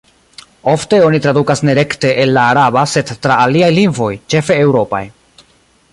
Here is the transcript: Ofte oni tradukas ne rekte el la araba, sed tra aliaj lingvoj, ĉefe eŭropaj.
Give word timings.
Ofte 0.71 1.01
oni 1.07 1.19
tradukas 1.25 1.61
ne 1.69 1.75
rekte 1.81 2.11
el 2.23 2.33
la 2.37 2.47
araba, 2.55 2.85
sed 2.95 3.13
tra 3.27 3.39
aliaj 3.45 3.69
lingvoj, 3.79 4.11
ĉefe 4.35 4.59
eŭropaj. 4.67 5.05